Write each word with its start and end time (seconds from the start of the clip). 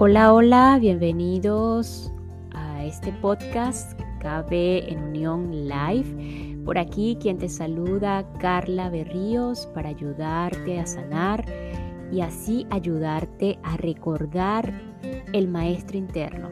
Hola, 0.00 0.32
hola, 0.32 0.78
bienvenidos 0.80 2.12
a 2.52 2.84
este 2.84 3.12
podcast 3.14 4.00
KB 4.20 4.52
en 4.92 5.02
Unión 5.02 5.50
Live. 5.66 6.56
Por 6.64 6.78
aquí 6.78 7.18
quien 7.20 7.36
te 7.36 7.48
saluda, 7.48 8.24
Carla 8.38 8.90
Berríos, 8.90 9.66
para 9.74 9.88
ayudarte 9.88 10.78
a 10.78 10.86
sanar 10.86 11.44
y 12.12 12.20
así 12.20 12.64
ayudarte 12.70 13.58
a 13.64 13.76
recordar 13.76 14.72
el 15.32 15.48
maestro 15.48 15.98
interno, 15.98 16.48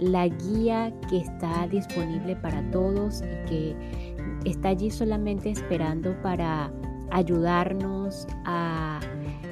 la 0.00 0.26
guía 0.26 0.92
que 1.08 1.18
está 1.18 1.68
disponible 1.68 2.34
para 2.34 2.68
todos 2.72 3.22
y 3.22 3.48
que 3.48 3.76
está 4.44 4.70
allí 4.70 4.90
solamente 4.90 5.50
esperando 5.50 6.20
para 6.20 6.72
ayudarnos 7.12 8.26
a, 8.44 8.98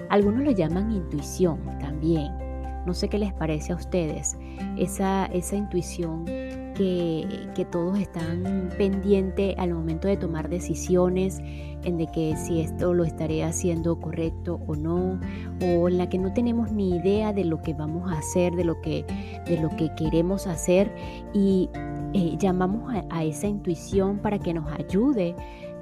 algunos 0.09 0.43
lo 0.43 0.51
llaman 0.51 0.91
intuición 0.91 1.61
también 1.79 2.46
no 2.87 2.95
sé 2.95 3.09
qué 3.09 3.19
les 3.19 3.33
parece 3.33 3.73
a 3.73 3.77
ustedes, 3.77 4.37
esa, 4.77 5.27
esa 5.27 5.57
intuición 5.57 6.25
que, 6.25 7.49
que, 7.55 7.65
todos 7.65 7.99
están 7.99 8.71
pendientes 8.77 9.55
al 9.59 9.75
momento 9.75 10.09
de 10.09 10.17
tomar 10.17 10.49
decisiones, 10.49 11.41
en 11.83 11.99
de 11.99 12.07
que 12.07 12.37
si 12.37 12.61
esto 12.61 12.95
lo 12.95 13.05
estaré 13.05 13.45
haciendo 13.45 13.99
correcto 14.01 14.61
o 14.67 14.77
no, 14.77 15.19
o 15.63 15.89
en 15.89 15.99
la 15.99 16.09
que 16.09 16.19
no 16.19 16.33
tenemos 16.33 16.71
ni 16.71 16.97
idea 16.97 17.33
de 17.33 17.45
lo 17.45 17.61
que 17.63 17.75
vamos 17.75 18.11
a 18.11 18.19
hacer, 18.19 18.55
de 18.55 18.65
lo 18.65 18.81
que, 18.81 19.05
de 19.47 19.59
lo 19.61 19.71
que 19.77 19.95
queremos 19.95 20.47
hacer 20.47 20.95
y 21.33 21.71
eh, 22.13 22.37
llamamos 22.39 22.93
a, 23.11 23.25
esa 23.25 23.47
intuición 23.47 24.19
para 24.19 24.39
que 24.39 24.55
nos 24.55 24.71
ayude 24.73 25.35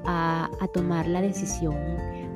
a, 0.05 0.51
a 0.61 0.69
tomar 0.69 1.07
la 1.07 1.21
decisión 1.23 1.75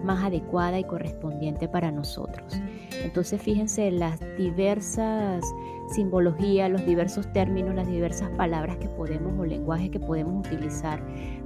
más 0.09 0.25
adecuada 0.25 0.79
y 0.79 0.85
correspondiente 0.85 1.69
para 1.69 1.93
nosotros. 1.93 2.59
Entonces 3.05 3.41
fíjense 3.43 3.91
las 3.91 4.19
diversas 4.39 5.45
simbologías, 5.91 6.71
los 6.71 6.85
diversos 6.87 7.30
términos, 7.35 7.74
las 7.74 7.87
diversas 7.87 8.30
palabras 8.30 8.79
que 8.79 8.88
podemos 8.88 9.38
o 9.38 9.45
lenguaje 9.45 9.91
que 9.91 10.01
podemos 10.01 10.47
utilizar 10.47 11.02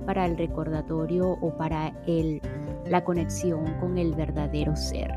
para 0.06 0.26
el 0.26 0.38
recordatorio 0.38 1.36
o 1.40 1.56
para 1.56 1.92
el, 2.06 2.40
la 2.86 3.02
conexión 3.02 3.64
con 3.80 3.98
el 3.98 4.14
verdadero 4.14 4.76
ser. 4.76 5.12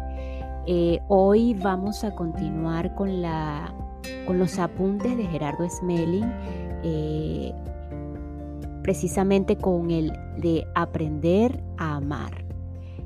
Eh, 0.65 0.99
hoy 1.07 1.53
vamos 1.53 2.03
a 2.03 2.15
continuar 2.15 2.95
con, 2.95 3.21
la, 3.21 3.71
con 4.25 4.39
los 4.39 4.57
apuntes 4.57 5.15
de 5.15 5.27
Gerardo 5.27 5.69
Smelling, 5.69 6.31
eh, 6.83 7.53
precisamente 8.81 9.55
con 9.55 9.91
el 9.91 10.11
de 10.37 10.65
aprender 10.73 11.63
a 11.77 11.97
amar. 11.97 12.44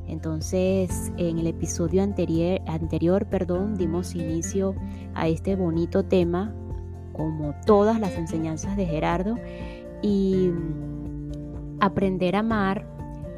Entonces, 0.09 1.11
en 1.17 1.37
el 1.37 1.47
episodio 1.47 2.01
anterior, 2.01 2.59
anterior 2.67 3.27
perdón, 3.27 3.75
dimos 3.75 4.15
inicio 4.15 4.75
a 5.13 5.27
este 5.27 5.55
bonito 5.55 6.03
tema, 6.03 6.53
como 7.13 7.53
todas 7.65 7.99
las 7.99 8.13
enseñanzas 8.13 8.75
de 8.75 8.85
Gerardo, 8.85 9.37
y 10.01 10.49
aprender 11.79 12.35
a 12.35 12.39
amar 12.39 12.85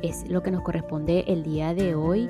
es 0.02 0.28
lo 0.30 0.41
que 0.41 0.52
nos 0.52 0.61
corresponde 0.63 1.25
el 1.28 1.44
día 1.44 1.73
de 1.73 1.94
hoy 1.94 2.30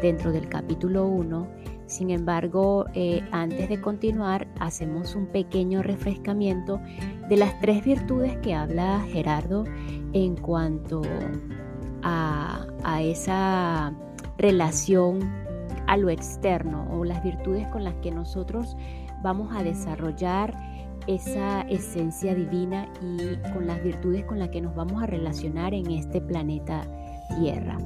dentro 0.00 0.32
del 0.32 0.48
capítulo 0.48 1.06
1. 1.06 1.46
Sin 1.86 2.10
embargo, 2.10 2.86
eh, 2.94 3.22
antes 3.30 3.68
de 3.68 3.80
continuar, 3.80 4.48
hacemos 4.58 5.14
un 5.14 5.26
pequeño 5.26 5.82
refrescamiento 5.82 6.80
de 7.28 7.36
las 7.36 7.60
tres 7.60 7.84
virtudes 7.84 8.36
que 8.38 8.54
habla 8.54 9.04
Gerardo 9.12 9.64
en 10.12 10.36
cuanto 10.36 11.02
a, 12.02 12.66
esa 13.00 13.92
relación 14.38 15.20
a 15.86 15.96
lo 15.96 16.10
externo 16.10 16.86
o 16.92 17.04
las 17.04 17.22
virtudes 17.22 17.66
con 17.68 17.84
las 17.84 17.94
que 17.96 18.10
nosotros 18.10 18.76
vamos 19.22 19.54
a 19.54 19.62
desarrollar 19.62 20.54
esa 21.06 21.62
esencia 21.62 22.34
divina 22.34 22.88
y 23.00 23.36
con 23.52 23.66
las 23.66 23.82
virtudes 23.82 24.24
con 24.24 24.38
las 24.38 24.50
que 24.50 24.60
nos 24.60 24.74
vamos 24.74 25.02
a 25.02 25.06
relacionar 25.06 25.74
en 25.74 25.90
este 25.90 26.20
planeta 26.20 26.86
Tierra, 27.38 27.78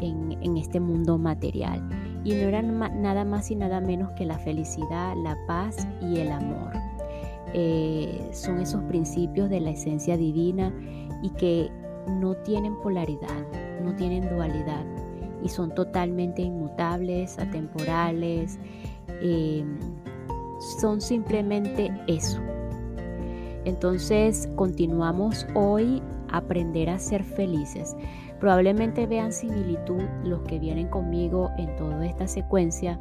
en, 0.00 0.56
este 0.56 0.80
mundo 0.80 1.18
material. 1.18 1.82
Y 2.24 2.34
no 2.34 2.42
eran 2.42 2.78
nada 3.02 3.24
más 3.24 3.50
y 3.50 3.56
nada 3.56 3.80
menos 3.80 4.12
que 4.12 4.24
la 4.24 4.38
felicidad, 4.38 5.14
la 5.22 5.36
paz 5.46 5.88
y 6.00 6.18
el 6.20 6.30
amor. 6.30 6.72
Eh, 7.52 8.30
son 8.32 8.60
esos 8.60 8.82
principios 8.84 9.50
de 9.50 9.60
la 9.60 9.70
esencia 9.70 10.16
divina 10.16 10.72
y 11.22 11.30
que 11.30 11.70
no 12.06 12.34
tienen 12.34 12.76
polaridad, 12.80 13.46
no 13.82 13.94
tienen 13.94 14.28
dualidad 14.28 14.84
y 15.42 15.48
son 15.48 15.74
totalmente 15.74 16.42
inmutables, 16.42 17.38
atemporales, 17.38 18.58
em, 19.20 19.78
son 20.80 21.00
simplemente 21.00 21.92
eso. 22.06 22.40
Entonces 23.64 24.48
continuamos 24.56 25.46
hoy 25.54 26.02
a 26.30 26.38
aprender 26.38 26.90
a 26.90 26.98
ser 26.98 27.22
felices. 27.22 27.96
Probablemente 28.40 29.06
vean 29.06 29.32
similitud 29.32 30.02
los 30.24 30.42
que 30.42 30.58
vienen 30.58 30.88
conmigo 30.88 31.50
en 31.58 31.76
toda 31.76 32.04
esta 32.04 32.26
secuencia 32.26 32.98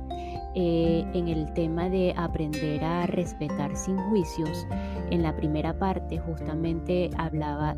eh, 0.53 1.03
en 1.13 1.27
el 1.27 1.51
tema 1.53 1.89
de 1.89 2.13
aprender 2.15 2.83
a 2.83 3.07
respetar 3.07 3.75
sin 3.75 3.97
juicios. 4.09 4.67
En 5.09 5.23
la 5.23 5.35
primera 5.35 5.77
parte 5.79 6.19
justamente 6.19 7.09
hablaba 7.17 7.75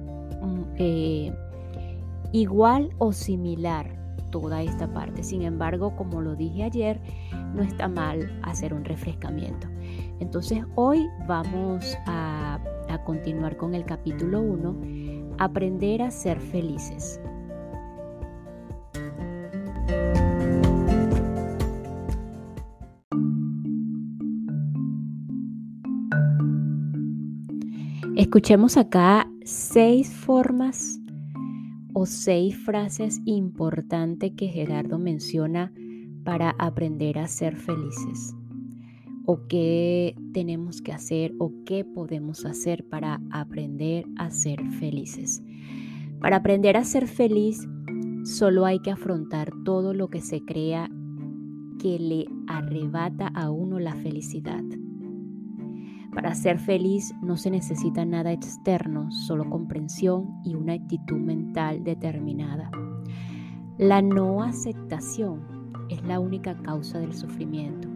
eh, 0.78 1.34
igual 2.32 2.90
o 2.98 3.12
similar 3.12 4.04
toda 4.32 4.64
esta 4.64 4.92
parte. 4.92 5.24
Sin 5.24 5.44
embargo, 5.44 5.96
como 5.96 6.22
lo 6.22 6.36
dije 6.36 6.64
ayer, 6.64 7.00
no 7.54 7.62
está 7.62 7.88
mal 7.88 8.40
hacer 8.42 8.74
un 8.74 8.84
refrescamiento. 8.84 9.68
Entonces 10.20 10.64
hoy 10.76 11.08
vamos 11.28 11.96
a, 12.08 12.60
a 12.90 13.04
continuar 13.04 13.58
con 13.58 13.76
el 13.76 13.86
capítulo 13.86 14.42
1, 14.42 15.36
aprender 15.38 16.02
a 16.02 16.10
ser 16.10 16.40
felices. 16.40 17.22
Escuchemos 28.16 28.78
acá 28.78 29.28
seis 29.46 30.14
formas 30.14 31.00
o 31.94 32.06
seis 32.06 32.56
frases 32.56 33.22
importantes 33.26 34.32
que 34.38 34.48
Gerardo 34.48 34.98
menciona 34.98 35.74
para 36.24 36.56
aprender 36.58 37.20
a 37.20 37.28
ser 37.28 37.56
felices 37.56 38.34
o 39.26 39.48
qué 39.48 40.16
tenemos 40.34 40.82
que 40.82 40.92
hacer 40.92 41.34
o 41.40 41.52
qué 41.66 41.86
podemos 41.86 42.46
hacer 42.46 42.86
para 42.88 43.22
aprender 43.32 44.06
a 44.18 44.32
ser 44.32 44.64
felices. 44.80 45.42
Para 46.20 46.38
aprender 46.38 46.78
a 46.78 46.84
ser 46.84 47.08
feliz 47.08 47.68
solo 48.24 48.66
hay 48.66 48.80
que 48.80 48.92
afrontar 48.92 49.52
todo 49.66 49.94
lo 49.94 50.10
que 50.10 50.22
se 50.22 50.42
crea 50.42 50.90
que 51.80 52.00
le 52.00 52.26
arrebata 52.48 53.28
a 53.28 53.50
uno 53.50 53.80
la 53.80 53.96
felicidad. 53.96 54.64
Para 56.14 56.36
ser 56.36 56.60
feliz 56.60 57.16
no 57.22 57.38
se 57.38 57.50
necesita 57.50 58.06
nada 58.06 58.32
externo, 58.32 59.12
solo 59.12 59.50
comprensión 59.50 60.42
y 60.44 60.54
una 60.54 60.74
actitud 60.74 61.18
mental 61.18 61.84
determinada. 61.84 62.70
La 63.80 64.04
no 64.04 64.44
aceptación 64.44 65.42
es 65.90 66.04
la 66.04 66.20
única 66.20 66.56
causa 66.56 67.00
del 67.00 67.14
sufrimiento. 67.14 67.88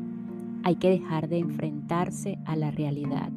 Hay 0.64 0.78
que 0.78 0.90
dejar 0.90 1.30
de 1.30 1.38
enfrentarse 1.38 2.40
a 2.46 2.56
la 2.56 2.72
realidad. 2.72 3.32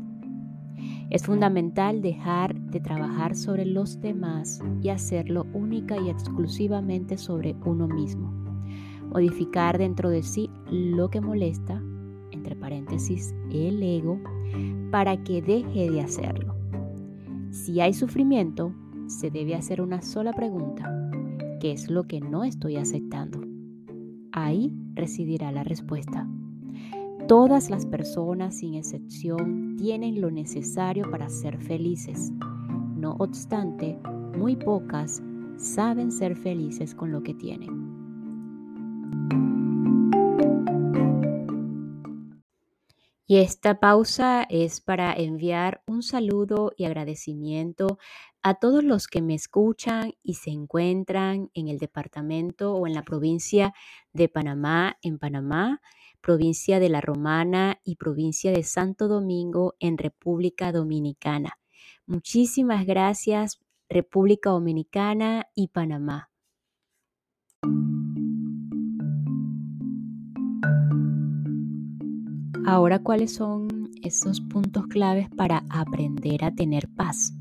Es 1.10 1.26
fundamental 1.26 2.00
dejar 2.00 2.58
de 2.58 2.80
trabajar 2.80 3.36
sobre 3.36 3.66
los 3.66 4.00
demás 4.00 4.60
y 4.82 4.88
hacerlo 4.88 5.46
única 5.52 5.98
y 5.98 6.08
exclusivamente 6.08 7.18
sobre 7.18 7.54
uno 7.66 7.86
mismo. 7.86 8.32
Modificar 9.12 9.76
dentro 9.76 10.08
de 10.08 10.22
sí 10.22 10.48
lo 10.70 11.10
que 11.10 11.20
molesta, 11.20 11.82
entre 12.30 12.56
paréntesis, 12.56 13.34
el 13.50 13.82
ego, 13.82 14.18
para 14.90 15.22
que 15.22 15.42
deje 15.42 15.90
de 15.90 16.00
hacerlo. 16.00 16.54
Si 17.50 17.80
hay 17.80 17.92
sufrimiento, 17.92 18.72
se 19.06 19.30
debe 19.30 19.54
hacer 19.54 19.80
una 19.80 20.02
sola 20.02 20.32
pregunta. 20.32 21.10
¿Qué 21.60 21.72
es 21.72 21.90
lo 21.90 22.04
que 22.04 22.20
no 22.20 22.44
estoy 22.44 22.76
aceptando? 22.76 23.40
Ahí 24.32 24.72
residirá 24.94 25.50
la 25.52 25.64
respuesta. 25.64 26.28
Todas 27.26 27.70
las 27.70 27.86
personas, 27.86 28.56
sin 28.56 28.74
excepción, 28.74 29.76
tienen 29.76 30.20
lo 30.20 30.30
necesario 30.30 31.10
para 31.10 31.28
ser 31.28 31.58
felices. 31.58 32.32
No 32.96 33.16
obstante, 33.18 33.98
muy 34.38 34.56
pocas 34.56 35.22
saben 35.56 36.10
ser 36.10 36.36
felices 36.36 36.94
con 36.94 37.12
lo 37.12 37.22
que 37.22 37.34
tienen. 37.34 37.90
Y 43.30 43.36
esta 43.36 43.78
pausa 43.78 44.42
es 44.50 44.80
para 44.80 45.12
enviar 45.12 45.84
un 45.86 46.02
saludo 46.02 46.72
y 46.76 46.84
agradecimiento 46.84 47.96
a 48.42 48.54
todos 48.54 48.82
los 48.82 49.06
que 49.06 49.22
me 49.22 49.36
escuchan 49.36 50.14
y 50.20 50.34
se 50.34 50.50
encuentran 50.50 51.48
en 51.54 51.68
el 51.68 51.78
departamento 51.78 52.74
o 52.74 52.88
en 52.88 52.94
la 52.94 53.04
provincia 53.04 53.72
de 54.12 54.28
Panamá, 54.28 54.98
en 55.02 55.20
Panamá, 55.20 55.80
provincia 56.20 56.80
de 56.80 56.88
La 56.88 57.00
Romana 57.00 57.78
y 57.84 57.94
provincia 57.94 58.50
de 58.50 58.64
Santo 58.64 59.06
Domingo 59.06 59.76
en 59.78 59.96
República 59.96 60.72
Dominicana. 60.72 61.52
Muchísimas 62.06 62.84
gracias 62.84 63.60
República 63.88 64.50
Dominicana 64.50 65.46
y 65.54 65.68
Panamá. 65.68 66.32
Ahora, 72.66 72.98
¿cuáles 72.98 73.34
son 73.34 73.90
esos 74.02 74.40
puntos 74.40 74.86
claves 74.86 75.28
para 75.30 75.64
aprender 75.70 76.44
a 76.44 76.54
tener 76.54 76.88
paz? 76.88 77.34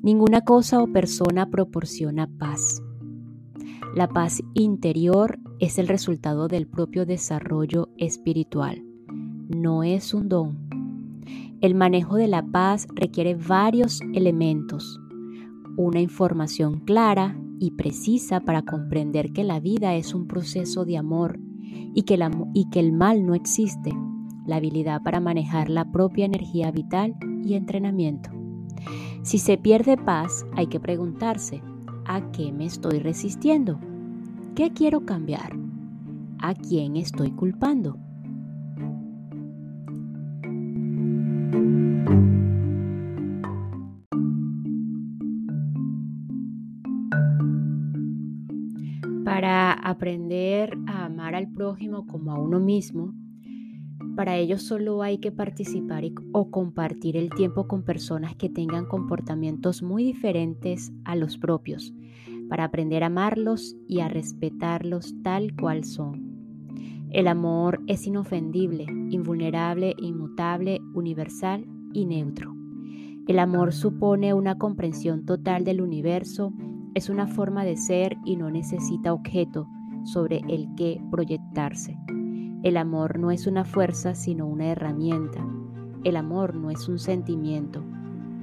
Ninguna 0.00 0.42
cosa 0.42 0.80
o 0.82 0.86
persona 0.86 1.50
proporciona 1.50 2.28
paz. 2.38 2.82
La 3.94 4.08
paz 4.08 4.40
interior 4.54 5.38
es 5.58 5.78
el 5.78 5.88
resultado 5.88 6.48
del 6.48 6.66
propio 6.66 7.04
desarrollo 7.04 7.88
espiritual, 7.98 8.82
no 9.48 9.82
es 9.82 10.14
un 10.14 10.28
don. 10.28 10.58
El 11.60 11.74
manejo 11.74 12.16
de 12.16 12.28
la 12.28 12.42
paz 12.42 12.86
requiere 12.94 13.34
varios 13.34 14.00
elementos, 14.14 15.00
una 15.76 16.00
información 16.00 16.80
clara 16.80 17.36
y 17.58 17.72
precisa 17.72 18.40
para 18.40 18.62
comprender 18.62 19.32
que 19.32 19.44
la 19.44 19.60
vida 19.60 19.94
es 19.94 20.14
un 20.14 20.26
proceso 20.26 20.84
de 20.84 20.96
amor 20.96 21.38
y 21.94 22.02
que, 22.02 22.18
y 22.54 22.70
que 22.70 22.80
el 22.80 22.92
mal 22.92 23.26
no 23.26 23.34
existe 23.34 23.92
la 24.46 24.56
habilidad 24.56 25.02
para 25.02 25.20
manejar 25.20 25.68
la 25.70 25.90
propia 25.90 26.24
energía 26.24 26.70
vital 26.70 27.14
y 27.44 27.54
entrenamiento. 27.54 28.30
Si 29.22 29.38
se 29.38 29.56
pierde 29.56 29.96
paz, 29.96 30.44
hay 30.56 30.66
que 30.66 30.80
preguntarse, 30.80 31.62
¿a 32.06 32.32
qué 32.32 32.52
me 32.52 32.64
estoy 32.64 32.98
resistiendo? 32.98 33.78
¿Qué 34.54 34.72
quiero 34.72 35.06
cambiar? 35.06 35.56
¿A 36.38 36.54
quién 36.54 36.96
estoy 36.96 37.30
culpando? 37.30 37.98
Para 49.24 49.72
aprender 49.72 50.76
a 50.86 51.04
amar 51.04 51.34
al 51.36 51.48
prójimo 51.48 52.06
como 52.06 52.32
a 52.32 52.38
uno 52.40 52.58
mismo, 52.58 53.14
para 54.16 54.36
ello 54.36 54.58
solo 54.58 55.02
hay 55.02 55.18
que 55.18 55.32
participar 55.32 56.04
o 56.32 56.50
compartir 56.50 57.16
el 57.16 57.30
tiempo 57.30 57.66
con 57.66 57.82
personas 57.82 58.36
que 58.36 58.48
tengan 58.48 58.86
comportamientos 58.86 59.82
muy 59.82 60.04
diferentes 60.04 60.92
a 61.04 61.16
los 61.16 61.38
propios, 61.38 61.92
para 62.48 62.64
aprender 62.64 63.02
a 63.02 63.06
amarlos 63.06 63.76
y 63.88 64.00
a 64.00 64.08
respetarlos 64.08 65.14
tal 65.22 65.54
cual 65.54 65.84
son. 65.84 66.32
El 67.10 67.28
amor 67.28 67.82
es 67.86 68.06
inofendible, 68.06 68.86
invulnerable, 69.10 69.94
inmutable, 69.98 70.80
universal 70.94 71.66
y 71.92 72.06
neutro. 72.06 72.54
El 73.28 73.38
amor 73.38 73.72
supone 73.72 74.34
una 74.34 74.58
comprensión 74.58 75.24
total 75.24 75.64
del 75.64 75.80
universo, 75.80 76.52
es 76.94 77.08
una 77.08 77.26
forma 77.26 77.64
de 77.64 77.76
ser 77.76 78.16
y 78.24 78.36
no 78.36 78.50
necesita 78.50 79.12
objeto 79.12 79.68
sobre 80.04 80.40
el 80.48 80.68
que 80.74 81.00
proyectarse. 81.10 81.96
El 82.62 82.76
amor 82.76 83.18
no 83.18 83.32
es 83.32 83.48
una 83.48 83.64
fuerza, 83.64 84.14
sino 84.14 84.46
una 84.46 84.66
herramienta. 84.66 85.44
El 86.04 86.16
amor 86.16 86.54
no 86.54 86.70
es 86.70 86.88
un 86.88 87.00
sentimiento. 87.00 87.82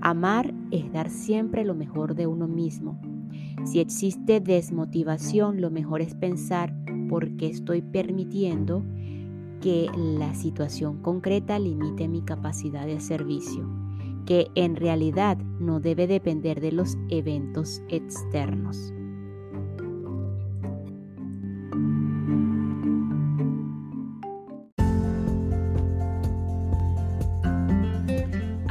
Amar 0.02 0.54
es 0.72 0.92
dar 0.92 1.10
siempre 1.10 1.64
lo 1.64 1.74
mejor 1.74 2.16
de 2.16 2.28
uno 2.28 2.48
mismo. 2.48 3.00
Si 3.64 3.80
existe 3.80 4.42
desmotivación, 4.42 5.62
lo 5.62 5.72
mejor 5.72 6.02
es 6.02 6.16
pensar 6.16 6.74
por 7.10 7.38
qué 7.38 7.48
estoy 7.48 7.82
permitiendo 7.82 8.84
que 9.62 9.90
la 9.96 10.34
situación 10.36 11.02
concreta 11.02 11.58
limite 11.58 12.08
mi 12.08 12.22
capacidad 12.22 12.86
de 12.86 13.00
servicio, 13.00 13.70
que 14.26 14.48
en 14.56 14.76
realidad 14.76 15.38
no 15.38 15.80
debe 15.80 16.08
depender 16.08 16.60
de 16.60 16.72
los 16.72 16.98
eventos 17.10 17.82
externos. 17.90 18.94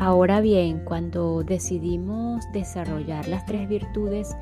Ahora 0.09 0.41
bien, 0.41 0.81
cuando 0.87 1.43
decidimos 1.45 2.43
desarrollar 2.55 3.29
las 3.29 3.45
tres 3.45 3.69
virtudes, 3.69 4.35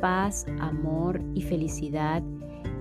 paz, 0.00 0.46
amor 0.60 1.20
y 1.34 1.42
felicidad, 1.42 2.22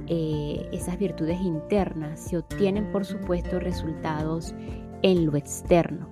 eh, 0.08 0.66
esas 0.72 0.98
virtudes 0.98 1.42
internas 1.42 2.22
se 2.22 2.38
obtienen 2.38 2.90
por 2.94 3.04
supuesto 3.04 3.60
resultados 3.60 4.56
en 5.02 5.26
lo 5.26 5.36
externo, 5.36 6.08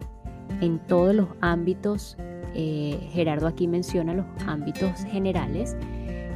en 0.59 0.79
todos 0.79 1.15
los 1.15 1.29
ámbitos. 1.39 2.17
Eh, 2.55 3.07
Gerardo 3.13 3.47
aquí 3.47 3.69
menciona 3.69 4.13
los 4.13 4.25
ámbitos 4.45 5.05
generales, 5.05 5.77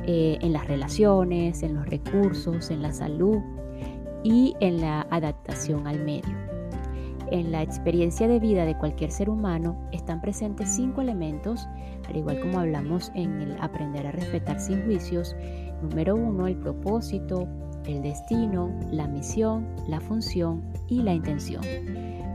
eh, 0.06 0.38
en 0.40 0.54
las 0.54 0.70
relaciones, 0.70 1.64
en 1.64 1.76
los 1.76 1.86
recursos, 1.86 2.72
en 2.72 2.82
la 2.82 2.94
salud 2.94 3.40
y 4.24 4.56
en 4.62 4.80
la 4.80 5.02
adaptación 5.10 5.86
al 5.86 6.00
medio. 6.02 6.55
En 7.32 7.52
la 7.52 7.64
experiencia 7.64 8.28
de 8.28 8.40
vida 8.40 8.66
de 8.66 8.78
cualquier 8.78 9.10
ser 9.10 9.32
humano 9.32 9.76
están 9.92 10.22
presentes 10.22 10.70
cinco 10.70 11.02
elementos, 11.02 11.68
al 12.08 12.18
igual 12.18 12.40
como 12.40 12.60
hablamos 12.60 13.12
en 13.16 13.42
el 13.42 13.58
aprender 13.60 14.06
a 14.06 14.12
respetar 14.12 14.60
sin 14.60 14.84
juicios. 14.86 15.36
Número 15.82 16.16
uno, 16.16 16.46
el 16.46 16.56
propósito, 16.58 17.48
el 17.86 18.04
destino, 18.04 18.72
la 18.92 19.08
misión, 19.08 19.68
la 19.88 20.00
función 20.00 20.62
y 20.88 21.02
la 21.02 21.14
intención. 21.14 21.64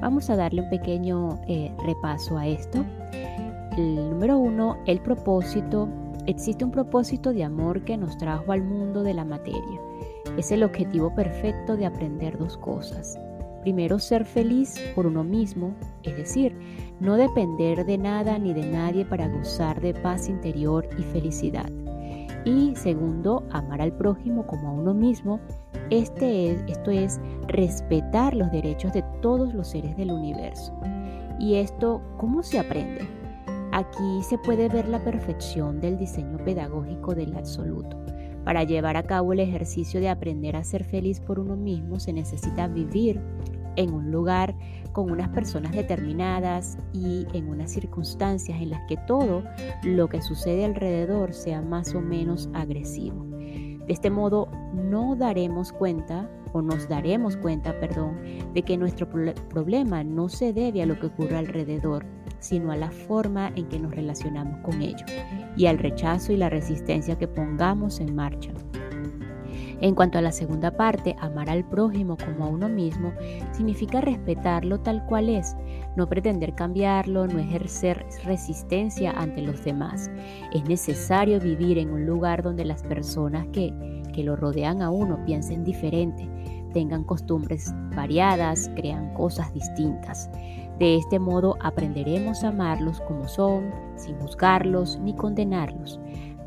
Vamos 0.00 0.28
a 0.28 0.36
darle 0.36 0.62
un 0.62 0.70
pequeño 0.70 1.40
eh, 1.46 1.72
repaso 1.86 2.36
a 2.36 2.48
esto. 2.48 2.84
El 3.76 4.10
número 4.10 4.38
uno, 4.38 4.76
el 4.86 5.00
propósito. 5.00 5.88
Existe 6.26 6.64
un 6.64 6.72
propósito 6.72 7.32
de 7.32 7.44
amor 7.44 7.84
que 7.84 7.96
nos 7.96 8.18
trajo 8.18 8.50
al 8.50 8.62
mundo 8.62 9.04
de 9.04 9.14
la 9.14 9.24
materia. 9.24 9.80
Es 10.36 10.50
el 10.50 10.64
objetivo 10.64 11.14
perfecto 11.14 11.76
de 11.76 11.86
aprender 11.86 12.36
dos 12.38 12.56
cosas 12.56 13.18
Primero, 13.62 13.98
ser 13.98 14.24
feliz 14.24 14.80
por 14.94 15.06
uno 15.06 15.22
mismo, 15.22 15.74
es 16.02 16.16
decir, 16.16 16.56
no 16.98 17.16
depender 17.16 17.84
de 17.84 17.98
nada 17.98 18.38
ni 18.38 18.54
de 18.54 18.66
nadie 18.66 19.04
para 19.04 19.28
gozar 19.28 19.80
de 19.80 19.92
paz 19.94 20.28
interior 20.28 20.88
y 20.98 21.02
felicidad. 21.02 21.70
Y 22.44 22.74
segundo, 22.74 23.46
amar 23.50 23.82
al 23.82 23.92
prójimo 23.92 24.46
como 24.46 24.68
a 24.68 24.72
uno 24.72 24.94
mismo. 24.94 25.40
Este 25.90 26.52
es, 26.52 26.62
esto 26.68 26.90
es 26.90 27.20
respetar 27.48 28.34
los 28.34 28.50
derechos 28.50 28.92
de 28.92 29.04
todos 29.20 29.52
los 29.52 29.68
seres 29.68 29.96
del 29.96 30.10
universo. 30.10 30.72
¿Y 31.38 31.56
esto 31.56 32.00
cómo 32.16 32.42
se 32.42 32.58
aprende? 32.58 33.06
Aquí 33.72 34.22
se 34.22 34.38
puede 34.38 34.68
ver 34.68 34.88
la 34.88 35.02
perfección 35.04 35.80
del 35.80 35.98
diseño 35.98 36.38
pedagógico 36.38 37.14
del 37.14 37.36
absoluto. 37.36 37.96
Para 38.44 38.64
llevar 38.64 38.96
a 38.96 39.02
cabo 39.02 39.32
el 39.32 39.40
ejercicio 39.40 40.00
de 40.00 40.08
aprender 40.08 40.56
a 40.56 40.64
ser 40.64 40.84
feliz 40.84 41.20
por 41.20 41.38
uno 41.38 41.56
mismo 41.56 42.00
se 42.00 42.12
necesita 42.12 42.68
vivir 42.68 43.20
en 43.76 43.92
un 43.92 44.10
lugar 44.10 44.54
con 44.92 45.10
unas 45.10 45.28
personas 45.28 45.72
determinadas 45.72 46.78
y 46.92 47.26
en 47.32 47.48
unas 47.48 47.70
circunstancias 47.70 48.60
en 48.60 48.70
las 48.70 48.80
que 48.88 48.96
todo 49.06 49.44
lo 49.84 50.08
que 50.08 50.22
sucede 50.22 50.64
alrededor 50.64 51.32
sea 51.32 51.62
más 51.62 51.94
o 51.94 52.00
menos 52.00 52.48
agresivo. 52.52 53.24
De 53.30 53.92
este 53.92 54.10
modo 54.10 54.48
no 54.74 55.16
daremos 55.16 55.72
cuenta 55.72 56.28
o 56.52 56.62
nos 56.62 56.88
daremos 56.88 57.36
cuenta, 57.36 57.78
perdón, 57.78 58.18
de 58.54 58.62
que 58.62 58.76
nuestro 58.76 59.08
problema 59.08 60.02
no 60.02 60.28
se 60.28 60.52
debe 60.52 60.82
a 60.82 60.86
lo 60.86 60.98
que 60.98 61.06
ocurre 61.06 61.36
alrededor, 61.36 62.04
sino 62.40 62.72
a 62.72 62.76
la 62.76 62.90
forma 62.90 63.52
en 63.54 63.68
que 63.68 63.78
nos 63.78 63.94
relacionamos 63.94 64.58
con 64.60 64.82
ello 64.82 65.04
y 65.56 65.66
al 65.66 65.78
rechazo 65.78 66.32
y 66.32 66.36
la 66.36 66.50
resistencia 66.50 67.16
que 67.16 67.28
pongamos 67.28 68.00
en 68.00 68.14
marcha. 68.14 68.50
En 69.80 69.94
cuanto 69.94 70.18
a 70.18 70.22
la 70.22 70.32
segunda 70.32 70.76
parte, 70.76 71.16
amar 71.20 71.48
al 71.48 71.64
prójimo 71.64 72.16
como 72.18 72.44
a 72.44 72.48
uno 72.48 72.68
mismo 72.68 73.12
significa 73.52 74.02
respetarlo 74.02 74.80
tal 74.80 75.06
cual 75.06 75.30
es, 75.30 75.56
no 75.96 76.06
pretender 76.06 76.54
cambiarlo, 76.54 77.26
no 77.26 77.38
ejercer 77.38 78.04
resistencia 78.24 79.10
ante 79.12 79.40
los 79.40 79.64
demás. 79.64 80.10
Es 80.52 80.64
necesario 80.64 81.40
vivir 81.40 81.78
en 81.78 81.90
un 81.90 82.04
lugar 82.04 82.42
donde 82.42 82.66
las 82.66 82.82
personas 82.82 83.46
que, 83.52 83.72
que 84.12 84.22
lo 84.22 84.36
rodean 84.36 84.82
a 84.82 84.90
uno 84.90 85.24
piensen 85.24 85.64
diferente, 85.64 86.28
tengan 86.74 87.02
costumbres 87.02 87.72
variadas, 87.96 88.70
crean 88.76 89.14
cosas 89.14 89.52
distintas. 89.54 90.30
De 90.80 90.96
este 90.96 91.18
modo 91.18 91.58
aprenderemos 91.60 92.42
a 92.42 92.48
amarlos 92.48 93.02
como 93.02 93.28
son, 93.28 93.70
sin 93.96 94.18
juzgarlos 94.18 94.98
ni 94.98 95.14
condenarlos. 95.14 96.00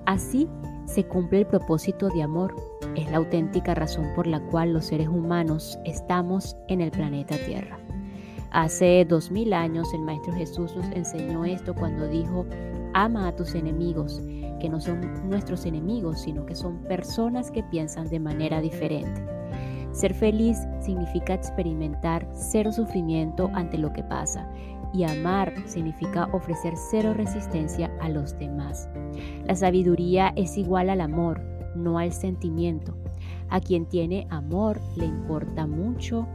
Así 0.07 0.49
se 0.85 1.03
cumple 1.03 1.41
el 1.41 1.45
propósito 1.45 2.09
de 2.09 2.23
amor. 2.23 2.55
Es 2.95 3.11
la 3.11 3.17
auténtica 3.17 3.75
razón 3.75 4.07
por 4.15 4.25
la 4.25 4.39
cual 4.47 4.73
los 4.73 4.85
seres 4.85 5.07
humanos 5.07 5.77
estamos 5.85 6.57
en 6.67 6.81
el 6.81 6.89
planeta 6.89 7.37
Tierra. 7.45 7.77
Hace 8.49 9.05
dos 9.07 9.29
mil 9.29 9.53
años 9.53 9.93
el 9.93 10.01
Maestro 10.01 10.33
Jesús 10.33 10.75
nos 10.75 10.87
enseñó 10.87 11.45
esto 11.45 11.75
cuando 11.75 12.07
dijo, 12.07 12.47
ama 12.95 13.27
a 13.27 13.35
tus 13.35 13.53
enemigos, 13.53 14.19
que 14.59 14.67
no 14.67 14.81
son 14.81 15.29
nuestros 15.29 15.63
enemigos, 15.67 16.21
sino 16.21 16.43
que 16.47 16.55
son 16.55 16.79
personas 16.85 17.51
que 17.51 17.61
piensan 17.61 18.09
de 18.09 18.19
manera 18.19 18.61
diferente. 18.61 19.23
Ser 19.93 20.13
feliz 20.15 20.57
significa 20.81 21.35
experimentar 21.35 22.27
cero 22.33 22.71
sufrimiento 22.71 23.50
ante 23.53 23.77
lo 23.77 23.93
que 23.93 24.03
pasa 24.03 24.50
y 24.91 25.03
amar 25.03 25.53
significa 25.65 26.27
ofrecer 26.33 26.73
cero 26.89 27.13
resistencia 27.13 27.91
a 28.01 28.09
los 28.09 28.38
demás. 28.38 28.89
La 29.45 29.55
sabiduría 29.55 30.33
es 30.35 30.57
igual 30.57 30.89
al 30.89 31.01
amor, 31.01 31.41
no 31.75 32.00
al 32.00 32.12
sentimiento. 32.12 32.95
A 33.50 33.59
quien 33.59 33.85
tiene 33.85 34.27
amor 34.31 34.79
le 34.97 35.05
importa 35.05 35.67
mucho 35.67 36.27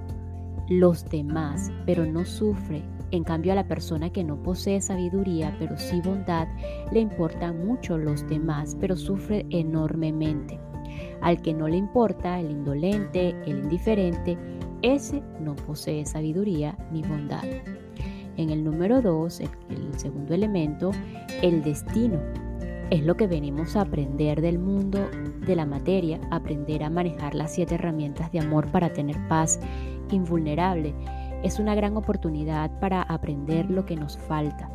los 0.68 1.04
demás, 1.08 1.72
pero 1.84 2.06
no 2.06 2.24
sufre. 2.24 2.82
En 3.10 3.24
cambio 3.24 3.52
a 3.52 3.56
la 3.56 3.66
persona 3.66 4.10
que 4.10 4.22
no 4.22 4.40
posee 4.42 4.80
sabiduría, 4.80 5.56
pero 5.58 5.76
sí 5.78 6.00
bondad, 6.00 6.46
le 6.92 7.00
importan 7.00 7.66
mucho 7.66 7.98
los 7.98 8.26
demás, 8.28 8.76
pero 8.78 8.96
sufre 8.96 9.46
enormemente. 9.50 10.60
Al 11.20 11.40
que 11.42 11.54
no 11.54 11.68
le 11.68 11.76
importa, 11.76 12.38
el 12.38 12.50
indolente, 12.50 13.30
el 13.46 13.58
indiferente, 13.58 14.38
ese 14.82 15.22
no 15.40 15.56
posee 15.56 16.06
sabiduría 16.06 16.76
ni 16.92 17.02
bondad. 17.02 17.44
En 18.36 18.50
el 18.50 18.62
número 18.62 19.02
2, 19.02 19.40
el, 19.40 19.50
el 19.70 19.98
segundo 19.98 20.34
elemento, 20.34 20.92
el 21.42 21.62
destino. 21.62 22.20
Es 22.90 23.04
lo 23.04 23.16
que 23.16 23.26
venimos 23.26 23.76
a 23.76 23.82
aprender 23.82 24.40
del 24.40 24.58
mundo 24.58 25.00
de 25.46 25.56
la 25.56 25.66
materia, 25.66 26.20
aprender 26.30 26.82
a 26.84 26.90
manejar 26.90 27.34
las 27.34 27.52
siete 27.52 27.74
herramientas 27.74 28.30
de 28.32 28.40
amor 28.40 28.70
para 28.70 28.92
tener 28.92 29.16
paz 29.28 29.60
invulnerable. 30.10 30.94
Es 31.42 31.58
una 31.58 31.74
gran 31.74 31.96
oportunidad 31.96 32.70
para 32.80 33.02
aprender 33.02 33.70
lo 33.70 33.84
que 33.84 33.96
nos 33.96 34.16
falta. 34.16 34.70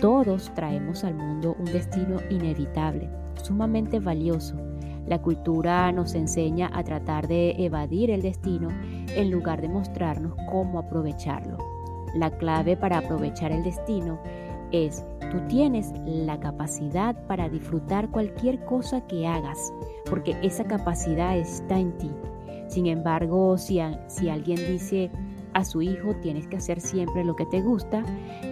Todos 0.00 0.52
traemos 0.54 1.04
al 1.04 1.14
mundo 1.14 1.56
un 1.58 1.66
destino 1.66 2.18
inevitable, 2.30 3.10
sumamente 3.42 4.00
valioso. 4.00 4.56
La 5.06 5.20
cultura 5.20 5.92
nos 5.92 6.14
enseña 6.14 6.70
a 6.72 6.82
tratar 6.82 7.28
de 7.28 7.50
evadir 7.58 8.10
el 8.10 8.22
destino 8.22 8.68
en 9.14 9.30
lugar 9.30 9.60
de 9.60 9.68
mostrarnos 9.68 10.34
cómo 10.50 10.78
aprovecharlo. 10.78 11.58
La 12.14 12.30
clave 12.30 12.76
para 12.76 12.98
aprovechar 12.98 13.52
el 13.52 13.62
destino 13.64 14.18
es, 14.72 15.04
tú 15.30 15.40
tienes 15.48 15.92
la 16.06 16.40
capacidad 16.40 17.14
para 17.26 17.48
disfrutar 17.48 18.10
cualquier 18.10 18.64
cosa 18.64 19.00
que 19.06 19.26
hagas, 19.26 19.72
porque 20.08 20.36
esa 20.42 20.64
capacidad 20.64 21.36
está 21.36 21.78
en 21.78 21.96
ti. 21.98 22.10
Sin 22.68 22.86
embargo, 22.86 23.58
si, 23.58 23.80
si 24.06 24.30
alguien 24.30 24.56
dice 24.56 25.10
a 25.52 25.64
su 25.64 25.82
hijo 25.82 26.14
tienes 26.22 26.48
que 26.48 26.56
hacer 26.56 26.80
siempre 26.80 27.24
lo 27.24 27.36
que 27.36 27.46
te 27.46 27.60
gusta, 27.60 28.02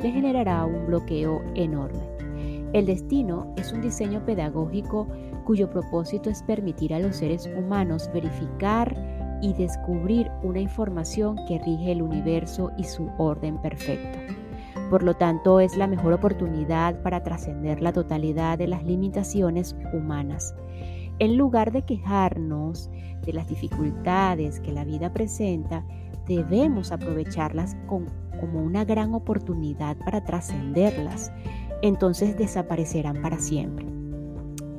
le 0.02 0.10
generará 0.10 0.64
un 0.64 0.86
bloqueo 0.86 1.42
enorme. 1.54 2.12
El 2.72 2.86
destino 2.86 3.52
es 3.56 3.72
un 3.72 3.80
diseño 3.80 4.24
pedagógico 4.24 5.08
cuyo 5.44 5.70
propósito 5.70 6.30
es 6.30 6.42
permitir 6.42 6.94
a 6.94 6.98
los 6.98 7.16
seres 7.16 7.48
humanos 7.56 8.10
verificar 8.12 8.94
y 9.42 9.52
descubrir 9.54 10.30
una 10.42 10.60
información 10.60 11.36
que 11.48 11.58
rige 11.58 11.92
el 11.92 12.02
universo 12.02 12.70
y 12.78 12.84
su 12.84 13.10
orden 13.18 13.60
perfecto. 13.60 14.18
Por 14.88 15.02
lo 15.02 15.14
tanto, 15.14 15.58
es 15.60 15.76
la 15.76 15.86
mejor 15.86 16.12
oportunidad 16.12 17.02
para 17.02 17.22
trascender 17.22 17.82
la 17.82 17.92
totalidad 17.92 18.58
de 18.58 18.68
las 18.68 18.84
limitaciones 18.84 19.74
humanas. 19.92 20.54
En 21.18 21.36
lugar 21.36 21.72
de 21.72 21.82
quejarnos 21.82 22.90
de 23.24 23.32
las 23.32 23.48
dificultades 23.48 24.60
que 24.60 24.72
la 24.72 24.84
vida 24.84 25.12
presenta, 25.12 25.84
debemos 26.26 26.92
aprovecharlas 26.92 27.76
como 27.88 28.60
una 28.60 28.84
gran 28.84 29.14
oportunidad 29.14 29.96
para 29.98 30.24
trascenderlas. 30.24 31.32
Entonces 31.82 32.36
desaparecerán 32.36 33.22
para 33.22 33.38
siempre. 33.38 33.91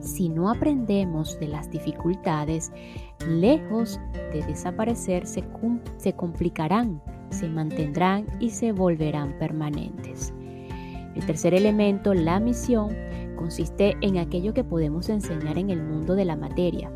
Si 0.04 0.28
no 0.28 0.50
aprendemos 0.50 1.40
de 1.40 1.48
las 1.48 1.72
dificultades, 1.72 2.74
lejos 3.26 4.02
de 4.34 4.44
desaparecer, 4.44 5.26
se, 5.26 5.44
complicarán, 6.14 7.02
se 7.30 7.48
mantendrán 7.48 8.28
y 8.42 8.50
se 8.50 8.74
volverán 8.74 9.38
permanentes. 9.40 10.34
El 11.16 11.26
tercer 11.26 11.54
elemento, 11.54 12.14
la 12.14 12.42
misión, 12.42 12.94
consiste 13.38 13.96
en 14.02 14.18
aquello 14.18 14.54
que 14.54 14.66
podemos 14.66 15.08
enseñar 15.08 15.58
en 15.58 15.70
el 15.70 15.82
mundo 15.82 16.16
de 16.16 16.26
la 16.26 16.36
materia. 16.36 16.92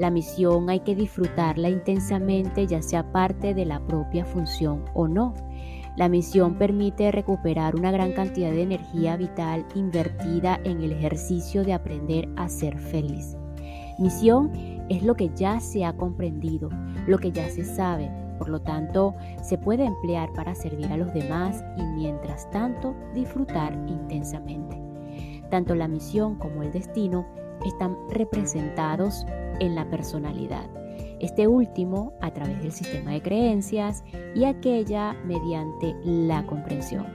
La 0.00 0.10
misión 0.10 0.68
hay 0.68 0.80
que 0.80 0.96
disfrutarla 0.96 1.68
intensamente, 1.68 2.66
ya 2.66 2.82
sea 2.82 3.12
parte 3.12 3.54
de 3.54 3.66
la 3.66 3.78
propia 3.86 4.24
función 4.24 4.84
o 4.94 5.06
no. 5.06 5.32
La 5.98 6.08
misión 6.08 6.54
permite 6.54 7.10
recuperar 7.10 7.74
una 7.74 7.90
gran 7.90 8.12
cantidad 8.12 8.52
de 8.52 8.62
energía 8.62 9.16
vital 9.16 9.66
invertida 9.74 10.60
en 10.62 10.80
el 10.80 10.92
ejercicio 10.92 11.64
de 11.64 11.72
aprender 11.72 12.28
a 12.36 12.48
ser 12.48 12.78
feliz. 12.78 13.36
Misión 13.98 14.52
es 14.88 15.02
lo 15.02 15.16
que 15.16 15.28
ya 15.34 15.58
se 15.58 15.84
ha 15.84 15.92
comprendido, 15.92 16.70
lo 17.08 17.18
que 17.18 17.32
ya 17.32 17.50
se 17.50 17.64
sabe, 17.64 18.12
por 18.38 18.48
lo 18.48 18.60
tanto 18.60 19.16
se 19.42 19.58
puede 19.58 19.86
emplear 19.86 20.32
para 20.34 20.54
servir 20.54 20.86
a 20.86 20.96
los 20.96 21.12
demás 21.12 21.64
y 21.76 21.82
mientras 21.82 22.48
tanto 22.52 22.94
disfrutar 23.12 23.72
intensamente. 23.88 24.80
Tanto 25.50 25.74
la 25.74 25.88
misión 25.88 26.36
como 26.36 26.62
el 26.62 26.70
destino 26.70 27.26
están 27.66 27.96
representados 28.08 29.26
en 29.58 29.74
la 29.74 29.84
personalidad. 29.90 30.77
Este 31.20 31.46
último 31.46 32.12
a 32.20 32.30
través 32.32 32.62
del 32.62 32.72
sistema 32.72 33.12
de 33.12 33.22
creencias 33.22 34.04
y 34.34 34.44
aquella 34.44 35.14
mediante 35.24 35.94
la 36.04 36.46
comprensión. 36.46 37.06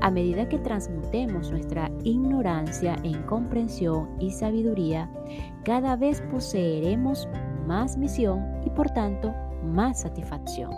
A 0.00 0.10
medida 0.10 0.48
que 0.48 0.58
transmutemos 0.58 1.50
nuestra 1.50 1.90
ignorancia 2.04 2.96
en 3.02 3.20
comprensión 3.22 4.08
y 4.20 4.30
sabiduría, 4.30 5.10
cada 5.64 5.96
vez 5.96 6.20
poseeremos 6.30 7.28
más 7.66 7.96
misión 7.96 8.44
y 8.64 8.70
por 8.70 8.90
tanto 8.90 9.34
más 9.64 10.00
satisfacción. 10.00 10.70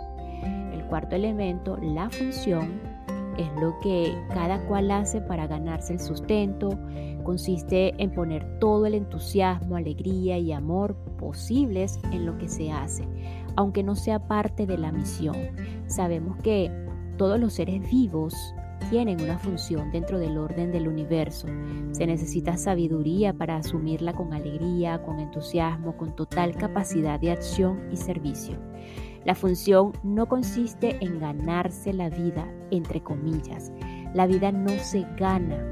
El 0.73 0.83
cuarto 0.87 1.15
elemento, 1.15 1.77
la 1.77 2.09
función, 2.09 2.81
es 3.37 3.47
lo 3.61 3.79
que 3.79 4.13
cada 4.33 4.59
cual 4.67 4.91
hace 4.91 5.21
para 5.21 5.47
ganarse 5.47 5.93
el 5.93 5.99
sustento. 5.99 6.69
Consiste 7.23 7.93
en 8.01 8.11
poner 8.11 8.59
todo 8.59 8.85
el 8.85 8.93
entusiasmo, 8.93 9.75
alegría 9.75 10.37
y 10.37 10.51
amor 10.51 10.95
posibles 11.17 11.99
en 12.11 12.25
lo 12.25 12.37
que 12.37 12.47
se 12.47 12.71
hace, 12.71 13.07
aunque 13.55 13.83
no 13.83 13.95
sea 13.95 14.27
parte 14.27 14.65
de 14.65 14.77
la 14.77 14.91
misión. 14.91 15.35
Sabemos 15.87 16.37
que 16.37 16.71
todos 17.17 17.39
los 17.39 17.53
seres 17.53 17.81
vivos 17.89 18.35
tienen 18.89 19.21
una 19.21 19.37
función 19.37 19.91
dentro 19.91 20.19
del 20.19 20.37
orden 20.37 20.71
del 20.71 20.87
universo. 20.87 21.47
Se 21.91 22.05
necesita 22.05 22.57
sabiduría 22.57 23.33
para 23.33 23.57
asumirla 23.57 24.13
con 24.13 24.33
alegría, 24.33 25.01
con 25.03 25.19
entusiasmo, 25.19 25.95
con 25.95 26.15
total 26.15 26.55
capacidad 26.55 27.19
de 27.19 27.31
acción 27.31 27.79
y 27.91 27.97
servicio. 27.97 28.57
La 29.23 29.35
función 29.35 29.93
no 30.03 30.27
consiste 30.27 30.97
en 30.99 31.19
ganarse 31.19 31.93
la 31.93 32.09
vida, 32.09 32.51
entre 32.71 33.01
comillas. 33.01 33.71
La 34.13 34.25
vida 34.25 34.51
no 34.51 34.71
se 34.79 35.05
gana, 35.17 35.71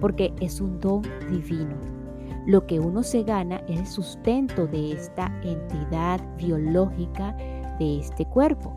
porque 0.00 0.32
es 0.40 0.60
un 0.60 0.80
don 0.80 1.02
divino. 1.30 1.76
Lo 2.46 2.66
que 2.66 2.80
uno 2.80 3.02
se 3.02 3.22
gana 3.22 3.62
es 3.68 3.80
el 3.80 3.86
sustento 3.86 4.66
de 4.66 4.92
esta 4.92 5.32
entidad 5.42 6.20
biológica 6.36 7.36
de 7.78 8.00
este 8.00 8.24
cuerpo. 8.24 8.72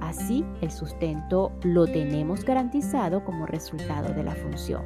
Así, 0.00 0.44
el 0.60 0.70
sustento 0.70 1.52
lo 1.62 1.86
tenemos 1.86 2.44
garantizado 2.44 3.24
como 3.24 3.46
resultado 3.46 4.14
de 4.14 4.22
la 4.22 4.34
función. 4.34 4.82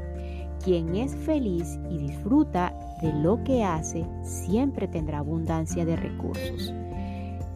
Quien 0.64 0.94
es 0.96 1.14
feliz 1.14 1.78
y 1.90 1.98
disfruta 1.98 2.72
de 3.02 3.12
lo 3.12 3.42
que 3.44 3.64
hace 3.64 4.06
siempre 4.22 4.88
tendrá 4.88 5.18
abundancia 5.18 5.84
de 5.84 5.96
recursos 5.96 6.72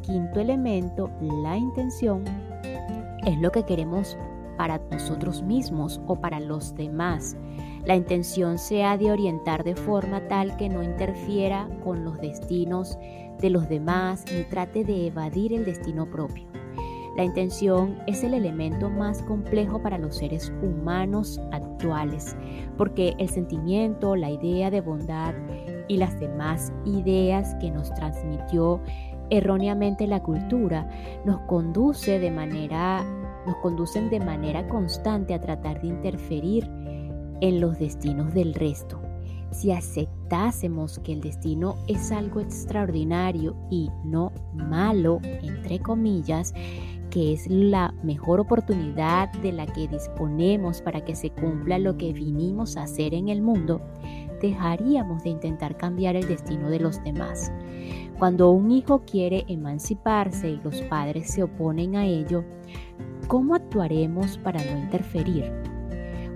quinto 0.09 0.41
elemento, 0.41 1.11
la 1.21 1.59
intención, 1.59 2.25
es 3.27 3.39
lo 3.41 3.53
que 3.53 3.65
queremos 3.65 4.17
para 4.59 4.79
nosotros 4.91 5.43
mismos 5.43 6.03
o 6.07 6.21
para 6.21 6.41
los 6.41 6.75
demás. 6.75 7.39
La 7.87 7.97
intención 7.97 8.59
se 8.59 8.85
ha 8.85 8.99
de 8.99 9.11
orientar 9.11 9.65
de 9.65 9.75
forma 9.75 10.29
tal 10.29 10.59
que 10.59 10.69
no 10.69 10.83
interfiera 10.83 11.67
con 11.83 12.05
los 12.05 12.19
destinos 12.21 12.99
de 13.41 13.49
los 13.49 13.69
demás 13.71 14.27
ni 14.31 14.43
trate 14.43 14.85
de 14.85 15.07
evadir 15.07 15.55
el 15.55 15.65
destino 15.65 16.11
propio. 16.11 16.47
La 17.17 17.25
intención 17.25 17.99
es 18.07 18.23
el 18.23 18.35
elemento 18.35 18.91
más 18.91 19.23
complejo 19.25 19.83
para 19.83 19.99
los 19.99 20.17
seres 20.17 20.53
humanos 20.63 21.41
actuales, 21.51 22.37
porque 22.77 23.15
el 23.19 23.29
sentimiento, 23.29 24.15
la 24.15 24.31
idea 24.31 24.71
de 24.71 24.81
bondad 24.81 25.35
y 25.89 25.97
las 25.97 26.21
demás 26.21 26.73
ideas 26.85 27.57
que 27.57 27.73
nos 27.73 27.93
transmitió 27.95 28.81
erróneamente 29.31 30.07
la 30.07 30.23
cultura 30.23 30.89
nos 31.25 31.41
conduce 31.43 32.19
de 32.19 32.31
manera 32.31 33.05
nos 33.47 33.57
conducen 33.57 34.11
de 34.11 34.21
manera 34.21 34.69
constante 34.69 35.33
a 35.33 35.41
tratar 35.41 35.81
de 35.81 35.89
interferir 35.89 36.69
en 37.41 37.61
los 37.61 37.79
destinos 37.79 38.35
del 38.35 38.53
resto. 38.53 39.01
Si 39.51 39.73
aceptásemos 39.73 40.99
que 40.99 41.15
el 41.15 41.23
destino 41.23 41.77
es 41.87 42.13
algo 42.13 42.41
extraordinario 42.41 43.57
y 43.71 43.89
no 44.05 44.33
malo, 44.53 45.21
entre 45.25 45.79
comillas, 45.79 46.53
que 47.11 47.33
es 47.33 47.49
la 47.49 47.95
mejor 48.03 48.41
oportunidad 48.41 49.33
de 49.41 49.53
la 49.53 49.67
que 49.67 49.89
disponemos 49.89 50.83
para 50.83 51.03
que 51.03 51.17
se 51.17 51.31
cumpla 51.31 51.79
lo 51.79 51.97
que 51.97 52.13
vinimos 52.13 52.77
a 52.77 52.83
hacer 52.83 53.15
en 53.15 53.31
el 53.31 53.41
mundo, 53.41 53.81
dejaríamos 54.41 55.23
de 55.23 55.31
intentar 55.31 55.77
cambiar 55.77 56.17
el 56.17 56.27
destino 56.27 56.71
de 56.71 56.81
los 56.81 57.03
demás. 57.05 57.53
Cuando 58.19 58.51
un 58.51 58.71
hijo 58.71 59.03
quiere 59.05 59.45
emanciparse 59.49 60.51
y 60.51 60.61
los 60.63 60.81
padres 60.83 61.31
se 61.31 61.43
oponen 61.43 61.97
a 61.97 62.07
ello, 62.07 62.45
¿cómo 63.29 63.55
actuaremos 63.55 64.39
para 64.39 64.63
no 64.65 64.79
interferir? 64.79 65.53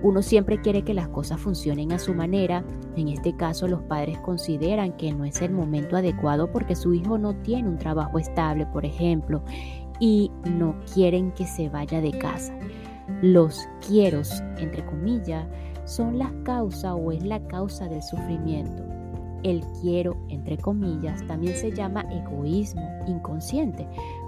Uno 0.03 0.21
siempre 0.21 0.59
quiere 0.59 0.83
que 0.83 0.93
las 0.93 1.07
cosas 1.07 1.39
funcionen 1.39 1.93
a 1.93 1.99
su 1.99 2.13
manera. 2.13 2.65
En 2.97 3.07
este 3.07 3.37
caso, 3.37 3.69
los 3.69 3.81
padres 3.83 4.19
consideran 4.19 4.97
que 4.97 5.13
no 5.13 5.23
es 5.23 5.41
el 5.41 5.51
momento 5.51 5.95
adecuado 5.95 6.51
porque 6.51 6.75
su 6.75 6.93
hijo 6.93 7.17
no 7.17 7.35
tiene 7.37 7.69
un 7.69 7.77
trabajo 7.77 8.19
estable, 8.19 8.65
por 8.65 8.85
ejemplo, 8.85 9.41
y 10.01 10.29
no 10.45 10.75
quieren 10.93 11.31
que 11.31 11.47
se 11.47 11.69
vaya 11.69 12.01
de 12.01 12.11
casa. 12.11 12.53
Los 13.21 13.65
quieros, 13.87 14.43
entre 14.57 14.85
comillas, 14.85 15.47
son 15.85 16.17
la 16.17 16.31
causa 16.43 16.95
o 16.95 17.11
es 17.11 17.23
la 17.23 17.39
causa 17.47 17.87
del 17.87 18.01
sufrimiento. 18.01 18.83
El 19.43 19.61
quiero, 19.81 20.15
entre 20.29 20.57
comillas, 20.57 21.25
también 21.27 21.55
se 21.55 21.71
llama 21.71 22.05
egoísmo 22.09 22.89
inconsciente, 23.07 23.87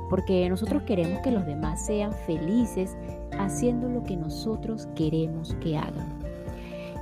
porque 0.10 0.48
nosotros 0.50 0.84
queremos 0.84 1.20
que 1.20 1.32
los 1.32 1.46
demás 1.46 1.86
sean 1.86 2.14
felices 2.26 2.98
haciendo 3.40 3.88
lo 3.88 4.04
que 4.04 4.18
nosotros 4.18 4.88
queremos 4.96 5.56
que 5.62 5.78
hagan. 5.78 6.20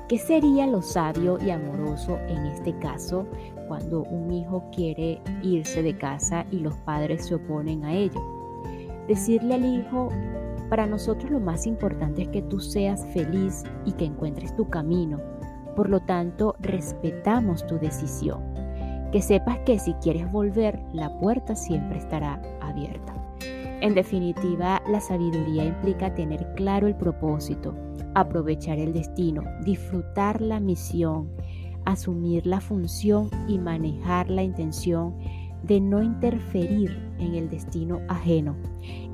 ¿Qué 0.08 0.20
sería 0.20 0.68
lo 0.68 0.82
sabio 0.82 1.40
y 1.44 1.50
amoroso 1.50 2.20
en 2.28 2.46
este 2.46 2.78
caso 2.78 3.26
cuando 3.68 4.04
un 4.04 4.32
hijo 4.32 4.64
quiere 4.72 5.22
irse 5.42 5.82
de 5.82 5.98
casa 5.98 6.46
y 6.52 6.60
los 6.60 6.76
padres 6.80 7.26
se 7.26 7.36
oponen 7.36 7.84
a 7.84 7.96
ello? 7.96 8.22
Decirle 9.08 9.56
al 9.56 9.66
hijo, 9.66 10.10
para 10.74 10.88
nosotros 10.88 11.30
lo 11.30 11.40
más 11.40 11.68
importante 11.68 12.24
es 12.24 12.30
que 12.30 12.42
tú 12.42 12.60
seas 12.60 13.06
feliz 13.14 13.64
y 13.86 13.92
que 13.92 14.06
encuentres 14.06 14.56
tu 14.56 14.72
camino. 14.72 15.22
Por 15.76 15.88
lo 15.88 16.00
tanto, 16.00 16.56
respetamos 16.62 17.68
tu 17.68 17.78
decisión. 17.78 18.42
Que 19.12 19.22
sepas 19.22 19.60
que 19.68 19.78
si 19.78 19.94
quieres 20.02 20.32
volver, 20.32 20.82
la 20.92 21.16
puerta 21.20 21.56
siempre 21.56 22.00
estará 22.00 22.42
abierta. 22.60 23.14
En 23.82 23.94
definitiva, 23.94 24.82
la 24.88 25.00
sabiduría 25.00 25.64
implica 25.64 26.16
tener 26.16 26.56
claro 26.56 26.88
el 26.88 26.96
propósito, 26.96 27.76
aprovechar 28.16 28.80
el 28.80 28.94
destino, 28.94 29.44
disfrutar 29.64 30.42
la 30.42 30.60
misión, 30.60 31.30
asumir 31.86 32.48
la 32.48 32.62
función 32.62 33.30
y 33.48 33.60
manejar 33.60 34.28
la 34.28 34.42
intención 34.42 35.20
de 35.64 35.80
no 35.80 36.02
interferir 36.04 36.98
en 37.20 37.36
el 37.36 37.50
destino 37.50 38.02
ajeno. 38.10 38.56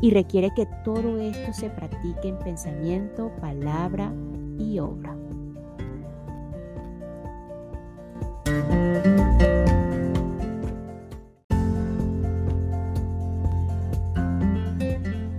Y 0.02 0.12
requiere 0.12 0.52
que 0.56 0.68
todo 0.84 1.20
esto 1.20 1.54
se 1.54 1.70
practique 1.70 2.28
en 2.28 2.40
pensamiento, 2.40 3.32
palabra 3.40 4.12
y 4.58 4.80
obra. 4.80 5.16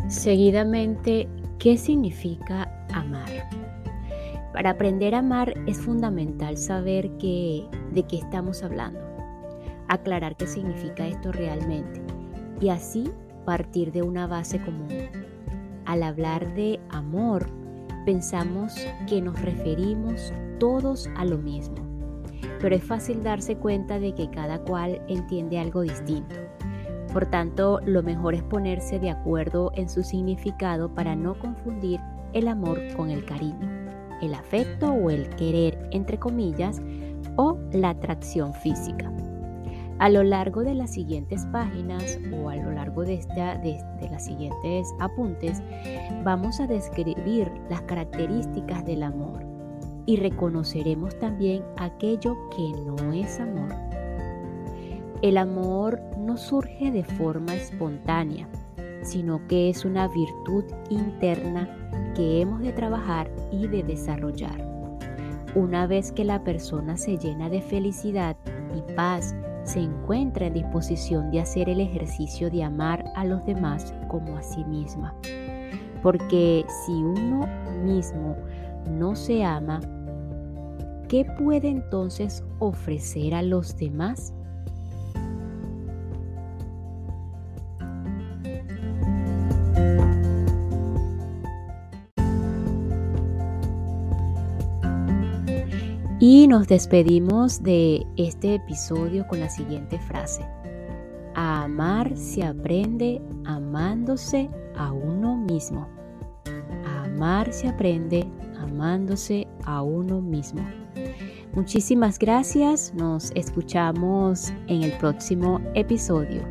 Seguidamente, 0.09 1.29
¿qué 1.59 1.76
significa 1.76 2.87
amar? 2.93 3.31
Para 4.52 4.71
aprender 4.71 5.14
a 5.14 5.21
amar 5.21 5.55
es 5.67 5.79
fundamental 5.79 6.59
saber 6.59 7.11
de 7.11 8.05
qué 8.09 8.17
estamos 8.17 8.62
hablando, 8.62 9.00
aclarar 9.91 10.37
qué 10.37 10.47
significa 10.47 11.07
esto 11.07 11.33
realmente 11.33 12.01
y 12.61 12.69
así 12.69 13.11
partir 13.45 13.93
de 13.93 14.03
una 14.03 14.27
base 14.27 14.61
común. 14.63 14.89
Al 15.85 16.03
hablar 16.03 16.55
de 16.55 16.79
amor, 16.91 17.47
pensamos 18.07 18.75
que 19.09 19.21
nos 19.21 19.41
referimos 19.43 20.33
todos 20.59 21.09
a 21.17 21.25
lo 21.25 21.39
mismo, 21.39 21.77
pero 22.61 22.77
es 22.77 22.85
fácil 22.85 23.23
darse 23.23 23.57
cuenta 23.57 23.99
de 23.99 24.15
que 24.15 24.31
cada 24.31 24.61
cual 24.61 25.03
entiende 25.09 25.59
algo 25.59 25.81
distinto. 25.81 26.37
Por 27.13 27.27
tanto, 27.27 27.81
lo 27.85 28.05
mejor 28.05 28.35
es 28.35 28.43
ponerse 28.45 29.01
de 29.01 29.11
acuerdo 29.11 29.73
en 29.75 29.89
su 29.89 30.05
significado 30.05 30.95
para 30.95 31.17
no 31.17 31.37
confundir 31.37 31.99
el 32.33 32.47
amor 32.47 32.79
con 32.97 33.11
el 33.11 33.25
cariño, 33.25 33.69
el 34.23 34.35
afecto 34.35 34.93
o 34.93 35.11
el 35.11 35.29
querer, 35.31 35.89
entre 35.91 36.19
comillas, 36.19 36.81
o 37.35 37.59
la 37.73 37.91
atracción 37.91 38.55
física. 38.55 39.11
A 40.00 40.08
lo 40.08 40.23
largo 40.23 40.65
de 40.65 40.75
las 40.75 40.95
siguientes 40.95 41.45
páginas 41.52 42.19
o 42.32 42.49
a 42.49 42.56
lo 42.56 42.73
largo 42.73 43.02
de, 43.04 43.17
esta, 43.17 43.58
de, 43.58 43.78
las 44.10 44.25
siguientes 44.25 44.89
apuntes, 44.99 45.63
vamos 46.25 46.58
a 46.58 46.67
describir 46.67 47.52
las 47.69 47.82
características 47.82 48.82
del 48.86 49.02
amor 49.02 49.45
y 50.06 50.17
reconoceremos 50.17 51.19
también 51.19 51.63
aquello 51.76 52.34
que 52.49 52.73
no 52.80 53.13
es 53.13 53.41
amor. 53.41 53.75
El 55.21 55.36
amor 55.36 56.00
no 56.17 56.39
surge 56.39 56.91
de 56.91 57.04
forma 57.04 57.54
espontánea, 57.54 58.49
sino 59.02 59.47
que 59.49 59.69
es 59.69 59.84
una 59.84 60.08
virtud 60.08 60.65
interna 60.89 61.69
que 62.17 62.41
hemos 62.41 62.63
de 62.63 62.73
trabajar 62.73 63.30
y 63.52 63.67
de 63.67 63.82
desarrollar. 63.82 64.67
Una 65.54 65.86
vez 65.86 66.10
que 66.10 66.25
la 66.25 66.43
persona 66.43 66.97
se 66.97 67.19
llena 67.19 67.50
de 67.50 67.60
felicidad 67.60 68.39
y 68.75 68.95
paz, 68.95 69.34
se 69.65 69.81
encuentra 69.81 70.47
en 70.47 70.55
disposición 70.55 71.31
de 71.31 71.41
hacer 71.41 71.69
el 71.69 71.81
ejercicio 71.81 72.51
de 72.51 72.65
amar 72.65 73.05
a 73.17 73.25
los 73.25 73.45
demás 73.47 73.95
como 74.09 74.37
a 74.37 74.43
sí 74.43 74.65
misma. 74.65 75.15
Porque 76.03 76.65
si 76.85 76.93
uno 76.93 77.47
mismo 77.85 78.37
no 78.91 79.15
se 79.15 79.45
ama, 79.45 79.81
¿qué 81.09 81.27
puede 81.39 81.69
entonces 81.69 82.43
ofrecer 82.59 83.35
a 83.35 83.43
los 83.43 83.77
demás? 83.77 84.33
Y 96.23 96.47
nos 96.49 96.69
despedimos 96.69 97.63
de 97.63 98.06
este 98.19 98.56
episodio 98.56 99.26
con 99.26 99.41
la 99.41 99.49
siguiente 99.49 99.99
frase. 100.00 100.47
A 101.35 101.65
amar 101.65 102.15
se 102.15 102.45
aprende 102.45 103.23
amándose 103.47 104.50
a 104.76 104.93
uno 104.93 105.35
mismo. 105.35 105.89
A 106.87 107.04
amar 107.04 107.50
se 107.54 107.69
aprende 107.69 108.28
amándose 108.59 109.49
a 109.65 109.80
uno 109.80 110.21
mismo. 110.21 110.61
Muchísimas 111.54 112.19
gracias. 112.19 112.93
Nos 112.95 113.33
escuchamos 113.35 114.52
en 114.67 114.83
el 114.83 114.93
próximo 114.99 115.59
episodio. 115.75 116.43